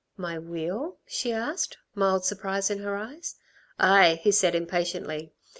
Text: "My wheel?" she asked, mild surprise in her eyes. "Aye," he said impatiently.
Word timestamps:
"My 0.17 0.39
wheel?" 0.39 0.97
she 1.05 1.31
asked, 1.31 1.77
mild 1.93 2.25
surprise 2.25 2.71
in 2.71 2.79
her 2.79 2.95
eyes. 2.95 3.35
"Aye," 3.77 4.19
he 4.23 4.31
said 4.31 4.55
impatiently. 4.55 5.35